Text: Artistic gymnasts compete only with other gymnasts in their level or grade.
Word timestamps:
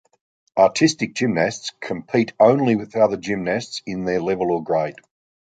Artistic 0.57 1.13
gymnasts 1.13 1.73
compete 1.79 2.33
only 2.39 2.75
with 2.75 2.95
other 2.95 3.17
gymnasts 3.17 3.83
in 3.85 4.03
their 4.05 4.19
level 4.19 4.49
or 4.51 4.63
grade. 4.63 4.95